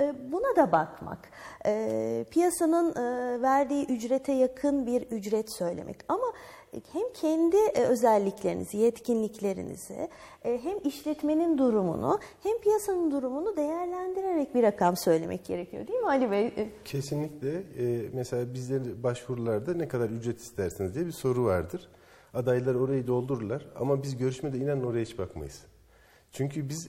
E, 0.00 0.32
Buna 0.32 0.56
da 0.56 0.72
bakmak. 0.72 1.18
E, 1.66 2.24
Piyasanın 2.30 2.90
e, 2.96 3.42
verdiği 3.42 3.86
ücrete 3.86 4.32
yakın 4.32 4.86
bir 4.86 5.02
ücret 5.02 5.52
söylemek. 5.58 5.96
Ama 6.08 6.24
hem 6.92 7.12
kendi 7.14 7.56
e, 7.56 7.82
özelliklerinizi, 7.82 8.76
yetkinliklerinizi, 8.76 10.08
e, 10.44 10.58
hem 10.64 10.78
işletmenin 10.84 11.58
durumunu, 11.58 12.20
hem 12.42 12.58
piyasanın 12.58 13.10
durumunu 13.10 13.56
değerlendirerek 13.56 14.54
bir 14.54 14.62
rakam 14.62 14.96
söylemek 14.96 15.44
gerekiyor 15.44 15.86
değil 15.86 15.98
mi 16.00 16.06
Ali 16.08 16.30
Bey? 16.30 16.70
Kesinlikle. 16.84 17.48
Ee, 17.78 18.08
mesela 18.12 18.54
bizlerin 18.54 19.02
başvurularda 19.02 19.74
ne 19.74 19.88
kadar 19.88 20.10
ücret 20.10 20.40
isterseniz 20.40 20.94
diye 20.94 21.06
bir 21.06 21.12
soru 21.12 21.44
vardır. 21.44 21.88
Adaylar 22.34 22.74
orayı 22.74 23.06
doldururlar 23.06 23.66
ama 23.76 24.02
biz 24.02 24.16
görüşmede 24.16 24.58
inanın 24.58 24.84
oraya 24.84 25.04
hiç 25.04 25.18
bakmayız. 25.18 25.62
Çünkü 26.32 26.68
biz 26.68 26.88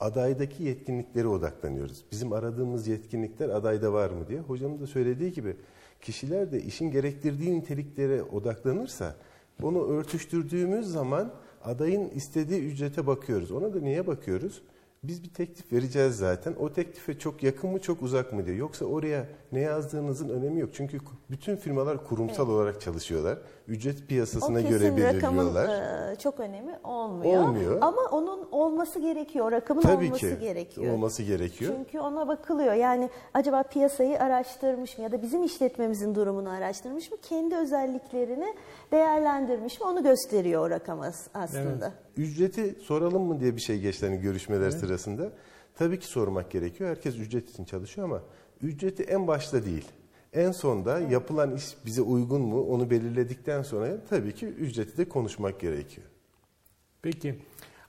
adaydaki 0.00 0.62
yetkinliklere 0.62 1.26
odaklanıyoruz. 1.26 2.04
Bizim 2.12 2.32
aradığımız 2.32 2.88
yetkinlikler 2.88 3.48
adayda 3.48 3.92
var 3.92 4.10
mı 4.10 4.28
diye. 4.28 4.40
Hocamın 4.40 4.80
da 4.80 4.86
söylediği 4.86 5.32
gibi 5.32 5.56
kişiler 6.00 6.52
de 6.52 6.62
işin 6.62 6.90
gerektirdiği 6.90 7.54
niteliklere 7.54 8.22
odaklanırsa 8.22 9.16
bunu 9.60 9.86
örtüştürdüğümüz 9.86 10.86
zaman 10.86 11.32
adayın 11.64 12.10
istediği 12.10 12.60
ücrete 12.60 13.06
bakıyoruz. 13.06 13.50
Ona 13.50 13.74
da 13.74 13.80
niye 13.80 14.06
bakıyoruz? 14.06 14.62
Biz 15.04 15.22
bir 15.24 15.28
teklif 15.28 15.72
vereceğiz 15.72 16.16
zaten. 16.16 16.54
O 16.60 16.72
teklife 16.72 17.18
çok 17.18 17.42
yakın 17.42 17.70
mı 17.70 17.80
çok 17.80 18.02
uzak 18.02 18.32
mı 18.32 18.46
diye. 18.46 18.56
Yoksa 18.56 18.84
oraya 18.84 19.26
ne 19.52 19.60
yazdığınızın 19.60 20.28
önemi 20.28 20.60
yok. 20.60 20.70
Çünkü 20.72 20.98
bütün 21.30 21.56
firmalar 21.56 22.04
kurumsal 22.04 22.48
olarak 22.48 22.80
çalışıyorlar. 22.80 23.38
Ücret 23.68 24.08
piyasasına 24.08 24.58
o 24.58 24.62
göre 24.62 24.78
kesin 24.96 25.02
rakamın 25.02 25.44
belirliyorlar. 25.54 26.12
e, 26.12 26.16
çok 26.16 26.40
önemi 26.40 26.78
olmuyor. 26.84 27.42
Olmuyor. 27.44 27.78
Ama 27.80 28.02
onun 28.10 28.48
olması 28.50 28.98
gerekiyor. 28.98 29.52
Rakamın 29.52 29.80
Tabii 29.82 30.04
olması 30.06 30.18
ki 30.20 30.38
gerekiyor. 30.40 30.92
olması 30.94 31.22
gerekiyor. 31.22 31.72
Çünkü 31.76 32.00
ona 32.00 32.28
bakılıyor. 32.28 32.74
Yani 32.74 33.10
acaba 33.34 33.62
piyasayı 33.62 34.20
araştırmış 34.20 34.98
mı 34.98 35.04
ya 35.04 35.12
da 35.12 35.22
bizim 35.22 35.42
işletmemizin 35.42 36.14
durumunu 36.14 36.50
araştırmış 36.50 37.10
mı? 37.10 37.16
Kendi 37.22 37.56
özelliklerini 37.56 38.54
değerlendirmiş 38.92 39.80
mi? 39.80 39.86
Onu 39.86 40.02
gösteriyor 40.02 40.66
o 40.66 40.70
rakam 40.70 41.00
as- 41.00 41.28
aslında. 41.34 41.92
Ücreti 42.16 42.76
soralım 42.82 43.22
mı 43.22 43.40
diye 43.40 43.56
bir 43.56 43.60
şey 43.60 43.80
geçti 43.80 44.06
hani 44.06 44.20
görüşmeler 44.20 44.70
sırasında. 44.70 45.32
Tabii 45.74 45.98
ki 45.98 46.06
sormak 46.06 46.50
gerekiyor. 46.50 46.90
Herkes 46.90 47.16
ücret 47.18 47.50
için 47.50 47.64
çalışıyor 47.64 48.08
ama 48.08 48.22
ücreti 48.62 49.02
en 49.02 49.26
başta 49.26 49.64
değil. 49.64 49.84
En 50.32 50.50
sonda 50.50 51.00
yapılan 51.00 51.56
iş 51.56 51.64
bize 51.86 52.02
uygun 52.02 52.40
mu 52.42 52.60
onu 52.62 52.90
belirledikten 52.90 53.62
sonra 53.62 54.04
tabii 54.10 54.34
ki 54.34 54.46
ücreti 54.46 54.96
de 54.98 55.08
konuşmak 55.08 55.60
gerekiyor. 55.60 56.06
Peki 57.02 57.38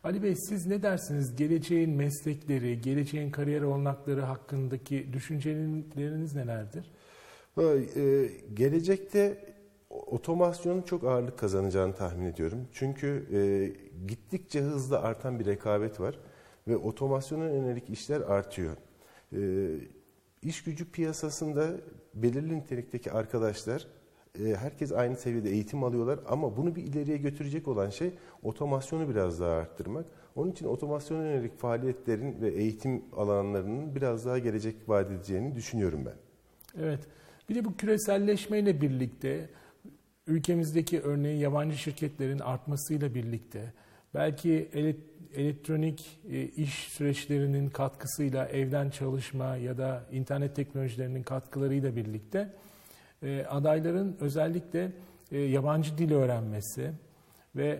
Ali 0.03 0.23
Bey 0.23 0.35
siz 0.35 0.65
ne 0.65 0.83
dersiniz? 0.83 1.35
Geleceğin 1.35 1.89
meslekleri, 1.89 2.81
geleceğin 2.81 3.31
kariyer 3.31 3.61
olanakları 3.61 4.21
hakkındaki 4.21 5.13
düşünceleriniz 5.13 6.35
nelerdir? 6.35 6.91
Ha, 7.55 7.61
e, 7.95 8.29
Gelecekte 8.53 9.52
otomasyonun 9.93 10.81
çok 10.81 11.03
ağırlık 11.03 11.39
kazanacağını 11.39 11.93
tahmin 11.93 12.25
ediyorum. 12.25 12.67
Çünkü 12.73 13.27
e, 13.33 13.39
gittikçe 14.07 14.61
hızla 14.61 15.01
artan 15.01 15.39
bir 15.39 15.45
rekabet 15.45 15.99
var 15.99 16.19
ve 16.67 16.77
otomasyona 16.77 17.45
yönelik 17.45 17.89
işler 17.89 18.21
artıyor. 18.21 18.77
E, 19.33 19.39
iş 20.41 20.63
gücü 20.63 20.91
piyasasında 20.91 21.71
belirli 22.13 22.57
nitelikteki 22.57 23.11
arkadaşlar 23.11 23.87
e, 24.39 24.55
herkes 24.55 24.91
aynı 24.91 25.15
seviyede 25.15 25.49
eğitim 25.49 25.83
alıyorlar 25.83 26.19
ama 26.27 26.57
bunu 26.57 26.75
bir 26.75 26.83
ileriye 26.83 27.17
götürecek 27.17 27.67
olan 27.67 27.89
şey 27.89 28.11
otomasyonu 28.43 29.09
biraz 29.09 29.39
daha 29.39 29.51
arttırmak. 29.51 30.05
Onun 30.35 30.51
için 30.51 30.65
otomasyona 30.65 31.23
yönelik 31.23 31.59
faaliyetlerin 31.59 32.41
ve 32.41 32.49
eğitim 32.49 33.01
alanlarının 33.17 33.95
biraz 33.95 34.25
daha 34.25 34.39
gelecek 34.39 34.75
vaat 34.87 35.11
edeceğini 35.11 35.55
düşünüyorum 35.55 36.05
ben. 36.05 36.15
Evet. 36.83 36.99
Bir 37.49 37.55
de 37.55 37.65
bu 37.65 37.77
küreselleşmeyle 37.77 38.81
birlikte 38.81 39.49
ülkemizdeki 40.27 41.01
örneğin 41.01 41.39
yabancı 41.39 41.77
şirketlerin 41.77 42.39
artmasıyla 42.39 43.15
birlikte 43.15 43.73
belki 44.13 44.69
ele- 44.73 44.95
elektronik 45.35 46.19
e, 46.29 46.43
iş 46.43 46.73
süreçlerinin 46.73 47.69
katkısıyla 47.69 48.47
evden 48.47 48.89
çalışma 48.89 49.55
ya 49.55 49.77
da 49.77 50.05
internet 50.11 50.55
teknolojilerinin 50.55 51.23
katkılarıyla 51.23 51.95
birlikte 51.95 52.53
e, 53.23 53.45
adayların 53.49 54.17
özellikle 54.19 54.91
e, 55.31 55.39
yabancı 55.39 55.97
dil 55.97 56.11
öğrenmesi 56.11 56.91
ve 57.55 57.79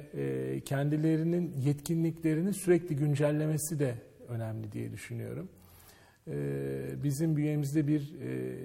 kendilerinin 0.66 1.56
yetkinliklerini 1.60 2.54
sürekli 2.54 2.96
güncellemesi 2.96 3.80
de 3.80 3.96
önemli 4.30 4.72
diye 4.72 4.92
düşünüyorum. 4.92 5.50
Bizim 7.04 7.38
bünyemizde 7.38 7.88
bir 7.88 8.14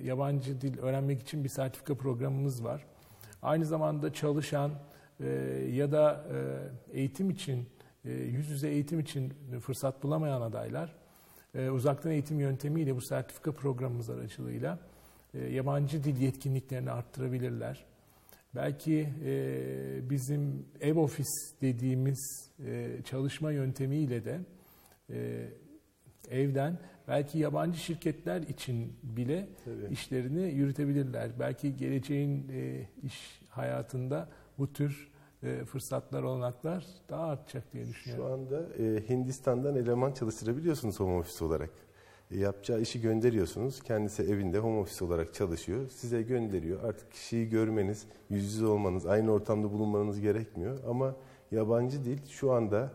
yabancı 0.05 0.61
dil 0.61 0.79
öğrenmek 0.79 1.21
için 1.23 1.45
bir 1.45 1.49
sertifika 1.49 1.95
programımız 1.95 2.65
var. 2.65 2.87
Aynı 3.43 3.67
zamanda 3.67 4.13
çalışan 4.13 4.71
e, 5.21 5.29
ya 5.73 5.93
da 5.93 6.25
e, 6.93 6.99
eğitim 6.99 7.31
için, 7.31 7.69
e, 8.05 8.13
yüz 8.13 8.51
yüze 8.51 8.69
eğitim 8.69 9.01
için 9.01 9.33
fırsat 9.61 10.03
bulamayan 10.03 10.41
adaylar 10.41 10.95
e, 11.55 11.71
uzaktan 11.71 12.13
eğitim 12.13 12.41
yöntemiyle 12.41 12.97
bu 12.97 13.01
sertifika 13.01 13.53
programımız 13.53 14.11
aracılığıyla 14.11 14.79
e, 15.35 15.45
yabancı 15.45 16.05
dil 16.05 16.21
yetkinliklerini 16.21 16.91
arttırabilirler. 16.91 17.85
Belki 18.55 19.09
e, 19.25 20.11
bizim 20.11 20.67
ev 20.81 20.99
ofis 20.99 21.53
dediğimiz 21.63 22.51
e, 22.67 23.03
çalışma 23.05 23.53
yöntemiyle 23.53 24.25
de 24.25 24.41
e, 25.11 25.49
evden 26.31 26.79
belki 27.09 27.39
yabancı 27.39 27.79
şirketler 27.79 28.43
için 28.43 28.93
bile 29.03 29.49
Tabii. 29.65 29.93
işlerini 29.93 30.43
yürütebilirler. 30.55 31.31
Belki 31.41 31.77
geleceğin 31.77 32.49
e, 32.53 32.89
iş 33.03 33.41
hayatında 33.49 34.29
bu 34.59 34.73
tür 34.73 35.09
e, 35.43 35.65
fırsatlar, 35.65 36.23
olanaklar 36.23 36.87
daha 37.09 37.27
artacak 37.27 37.73
diye 37.73 37.85
Şu 37.85 37.91
düşünüyorum. 37.91 38.33
anda 38.33 38.63
e, 38.79 39.09
Hindistan'dan 39.09 39.77
eleman 39.77 40.13
çalıştırabiliyorsunuz 40.13 41.01
home 41.01 41.17
office 41.19 41.45
olarak. 41.45 41.71
E, 42.31 42.39
yapacağı 42.39 42.81
işi 42.81 43.01
gönderiyorsunuz. 43.01 43.83
Kendisi 43.83 44.23
evinde 44.23 44.59
home 44.59 44.79
office 44.79 45.05
olarak 45.05 45.35
çalışıyor. 45.35 45.89
Size 45.91 46.23
gönderiyor. 46.23 46.83
Artık 46.85 47.13
kişiyi 47.13 47.49
görmeniz, 47.49 48.07
yüz 48.31 48.45
yüze 48.55 48.67
olmanız, 48.67 49.07
aynı 49.07 49.33
ortamda 49.33 49.73
bulunmanız 49.73 50.21
gerekmiyor. 50.21 50.79
Ama 50.89 51.15
yabancı 51.51 52.05
dil 52.05 52.27
şu 52.29 52.53
anda 52.53 52.93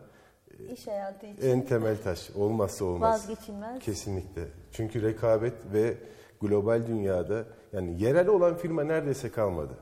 İş 0.73 0.87
hayatı 0.87 1.25
için 1.25 1.49
en 1.49 1.65
temel 1.65 1.97
taş. 2.03 2.29
Olmazsa 2.35 2.85
olmaz. 2.85 3.29
vazgeçilmez. 3.29 3.79
Kesinlikle. 3.79 4.47
Çünkü 4.71 5.01
rekabet 5.01 5.53
ve 5.73 5.97
global 6.41 6.87
dünyada 6.87 7.45
yani 7.73 8.03
yerel 8.03 8.27
olan 8.27 8.57
firma 8.57 8.83
neredeyse 8.83 9.31
kalmadı. 9.31 9.73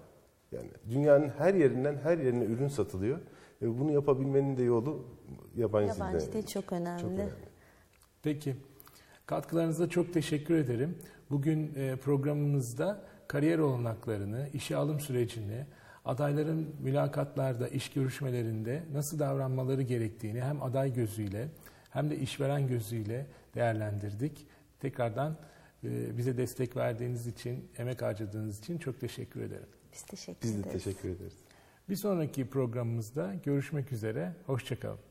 Yani 0.52 0.70
dünyanın 0.90 1.30
her 1.30 1.54
yerinden 1.54 1.96
her 2.04 2.18
yerine 2.18 2.44
ürün 2.44 2.68
satılıyor. 2.68 3.20
Ve 3.62 3.80
bunu 3.80 3.92
yapabilmenin 3.92 4.58
de 4.58 4.64
yolu 4.64 5.06
yabancı, 5.56 5.94
Yabancı 6.00 6.34
dil 6.34 6.46
çok 6.46 6.74
önemli. 6.74 7.02
Çok 7.02 7.12
önemli. 7.12 7.32
Peki. 8.24 8.56
Katkılarınıza 9.26 9.90
çok 9.90 10.14
teşekkür 10.14 10.56
ederim. 10.56 10.98
Bugün 11.30 11.76
e, 11.76 11.96
programımızda 11.96 13.04
kariyer 13.28 13.60
olanaklarını, 13.60 14.48
işe 14.54 14.76
alım 14.76 15.00
sürecini, 15.00 15.66
adayların 16.06 16.76
mülakatlarda, 16.80 17.68
iş 17.68 17.90
görüşmelerinde 17.90 18.84
nasıl 18.94 19.20
davranmaları 19.20 19.82
gerektiğini 19.82 20.42
hem 20.42 20.64
aday 20.64 20.94
gözüyle 20.94 21.48
hem 21.90 22.10
de 22.10 22.18
işveren 22.18 22.68
gözüyle 22.68 23.28
değerlendirdik. 23.56 24.48
Tekrardan 24.80 25.38
e, 25.84 26.18
bize 26.18 26.38
destek 26.38 26.78
verdiğiniz 26.78 27.28
için, 27.28 27.70
emek 27.78 28.02
harcadığınız 28.02 28.60
için 28.60 28.78
çok 28.78 29.00
teşekkür 29.00 29.42
ederim. 29.42 29.68
Biz 29.94 30.02
teşekkür 30.02 30.42
Biz 30.42 30.56
de 30.56 30.60
ederiz. 30.60 30.84
teşekkür 30.84 31.10
ederiz. 31.10 31.34
Bir 31.90 31.96
sonraki 31.96 32.50
programımızda 32.50 33.34
görüşmek 33.44 33.92
üzere. 33.92 34.34
Hoşçakalın. 34.46 35.11